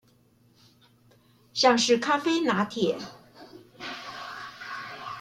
[1.53, 2.99] 像是咖啡拿鐵